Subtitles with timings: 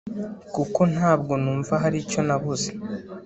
[0.55, 2.69] kuko ntabwo numva hari icyo nabuze